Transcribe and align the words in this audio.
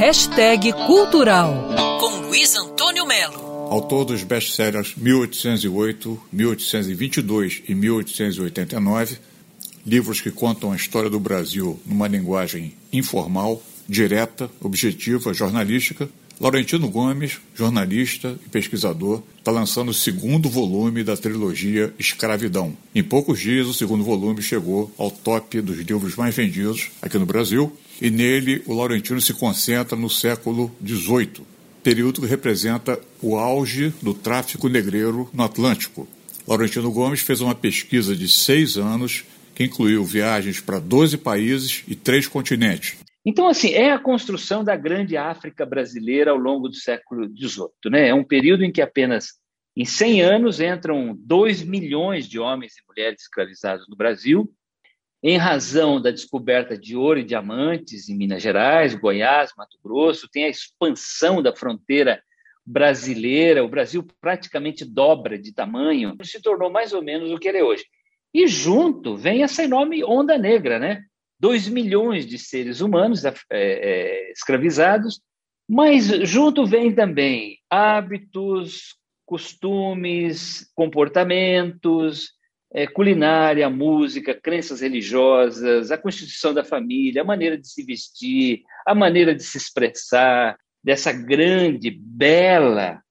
Hashtag 0.00 0.72
Cultural, 0.86 1.74
com 2.00 2.26
Luiz 2.26 2.56
Antônio 2.56 3.04
Melo. 3.04 3.38
Autor 3.70 4.06
dos 4.06 4.22
best-sellers 4.22 4.94
1808, 4.96 6.18
1822 6.32 7.62
e 7.68 7.74
1889, 7.74 9.18
livros 9.86 10.22
que 10.22 10.30
contam 10.30 10.72
a 10.72 10.76
história 10.76 11.10
do 11.10 11.20
Brasil 11.20 11.78
numa 11.84 12.08
linguagem 12.08 12.74
informal, 12.90 13.62
direta, 13.86 14.50
objetiva, 14.58 15.34
jornalística, 15.34 16.08
Laurentino 16.40 16.88
Gomes, 16.88 17.38
jornalista 17.54 18.34
e 18.46 18.48
pesquisador, 18.48 19.22
está 19.36 19.50
lançando 19.50 19.90
o 19.90 19.94
segundo 19.94 20.48
volume 20.48 21.04
da 21.04 21.14
trilogia 21.14 21.92
Escravidão. 21.98 22.74
Em 22.94 23.02
poucos 23.02 23.38
dias, 23.38 23.66
o 23.66 23.74
segundo 23.74 24.02
volume 24.02 24.40
chegou 24.40 24.90
ao 24.96 25.10
top 25.10 25.60
dos 25.60 25.76
livros 25.76 26.16
mais 26.16 26.34
vendidos 26.34 26.92
aqui 27.02 27.18
no 27.18 27.26
Brasil, 27.26 27.70
e 28.00 28.08
nele 28.08 28.62
o 28.64 28.72
Laurentino 28.72 29.20
se 29.20 29.34
concentra 29.34 29.94
no 29.94 30.08
século 30.08 30.74
XVIII, 30.82 31.44
período 31.82 32.22
que 32.22 32.26
representa 32.26 32.98
o 33.20 33.36
auge 33.36 33.92
do 34.00 34.14
tráfico 34.14 34.66
negreiro 34.66 35.28
no 35.34 35.42
Atlântico. 35.44 36.08
Laurentino 36.48 36.90
Gomes 36.90 37.20
fez 37.20 37.42
uma 37.42 37.54
pesquisa 37.54 38.16
de 38.16 38.26
seis 38.26 38.78
anos 38.78 39.24
que 39.54 39.64
incluiu 39.64 40.02
viagens 40.06 40.58
para 40.58 40.78
12 40.78 41.18
países 41.18 41.82
e 41.86 41.94
três 41.94 42.26
continentes. 42.26 42.96
Então, 43.24 43.48
assim, 43.48 43.72
é 43.72 43.92
a 43.92 43.98
construção 43.98 44.64
da 44.64 44.76
grande 44.76 45.16
África 45.16 45.66
brasileira 45.66 46.30
ao 46.30 46.38
longo 46.38 46.68
do 46.68 46.74
século 46.74 47.28
XVIII. 47.28 47.90
Né? 47.90 48.08
É 48.08 48.14
um 48.14 48.24
período 48.24 48.64
em 48.64 48.72
que 48.72 48.80
apenas 48.80 49.38
em 49.76 49.84
100 49.84 50.22
anos 50.22 50.60
entram 50.60 51.14
2 51.18 51.62
milhões 51.62 52.26
de 52.28 52.38
homens 52.38 52.76
e 52.76 52.86
mulheres 52.88 53.22
escravizados 53.22 53.88
no 53.88 53.96
Brasil, 53.96 54.50
em 55.22 55.36
razão 55.36 56.00
da 56.00 56.10
descoberta 56.10 56.78
de 56.78 56.96
ouro 56.96 57.20
e 57.20 57.24
diamantes 57.24 58.08
em 58.08 58.16
Minas 58.16 58.42
Gerais, 58.42 58.94
Goiás, 58.94 59.52
Mato 59.56 59.78
Grosso, 59.82 60.28
tem 60.30 60.44
a 60.44 60.48
expansão 60.48 61.42
da 61.42 61.54
fronteira 61.54 62.22
brasileira, 62.64 63.64
o 63.64 63.68
Brasil 63.68 64.06
praticamente 64.20 64.84
dobra 64.84 65.38
de 65.38 65.52
tamanho, 65.52 66.16
se 66.22 66.40
tornou 66.40 66.70
mais 66.70 66.92
ou 66.92 67.02
menos 67.02 67.30
o 67.30 67.38
que 67.38 67.48
ele 67.48 67.58
é 67.58 67.64
hoje. 67.64 67.84
E 68.32 68.46
junto 68.46 69.16
vem 69.16 69.42
essa 69.42 69.62
enorme 69.62 70.04
onda 70.04 70.38
negra, 70.38 70.78
né? 70.78 71.04
2 71.40 71.68
milhões 71.68 72.26
de 72.26 72.38
seres 72.38 72.82
humanos 72.82 73.24
é, 73.24 73.34
é, 73.50 74.30
escravizados, 74.30 75.20
mas 75.68 76.06
junto 76.28 76.66
vem 76.66 76.94
também 76.94 77.58
hábitos, 77.70 78.96
costumes, 79.24 80.70
comportamentos, 80.74 82.32
é, 82.72 82.86
culinária, 82.86 83.70
música, 83.70 84.34
crenças 84.34 84.80
religiosas, 84.80 85.90
a 85.90 85.96
constituição 85.96 86.52
da 86.52 86.62
família, 86.62 87.22
a 87.22 87.24
maneira 87.24 87.56
de 87.56 87.66
se 87.66 87.84
vestir, 87.84 88.62
a 88.86 88.94
maneira 88.94 89.34
de 89.34 89.42
se 89.42 89.56
expressar, 89.56 90.58
dessa 90.82 91.12
grande, 91.12 91.90
bela, 91.90 93.02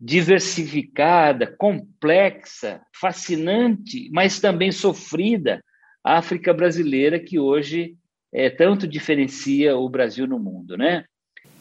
diversificada, 0.00 1.46
complexa, 1.46 2.82
fascinante, 2.94 4.10
mas 4.12 4.40
também 4.40 4.70
sofrida 4.70 5.62
África 6.04 6.52
brasileira 6.52 7.18
que 7.18 7.38
hoje 7.38 7.96
é, 8.32 8.50
tanto 8.50 8.86
diferencia 8.86 9.76
o 9.76 9.88
Brasil 9.88 10.26
no 10.26 10.38
mundo, 10.38 10.76
né? 10.76 11.04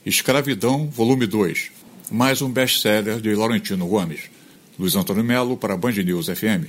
Escravidão, 0.05 0.87
volume 0.87 1.25
2. 1.25 1.71
Mais 2.11 2.41
um 2.41 2.51
best-seller 2.51 3.21
de 3.21 3.33
Laurentino 3.33 3.87
Gomes. 3.87 4.29
Luiz 4.77 4.95
Antônio 4.95 5.23
Melo 5.23 5.55
para 5.55 5.77
Band 5.77 5.93
News 5.93 6.27
FM. 6.27 6.67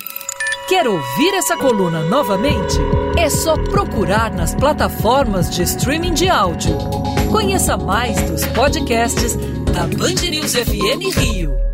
Quer 0.69 0.86
ouvir 0.86 1.34
essa 1.34 1.56
coluna 1.56 2.02
novamente? 2.08 2.77
É 3.19 3.28
só 3.28 3.55
procurar 3.55 4.33
nas 4.33 4.55
plataformas 4.55 5.50
de 5.55 5.62
streaming 5.62 6.14
de 6.14 6.28
áudio. 6.28 6.77
Conheça 7.30 7.77
mais 7.77 8.14
dos 8.30 8.47
podcasts 8.47 9.36
da 9.72 9.86
Band 9.86 10.30
News 10.30 10.55
FM 10.55 11.19
Rio. 11.19 11.73